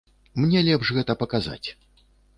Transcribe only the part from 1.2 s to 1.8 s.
паказаць.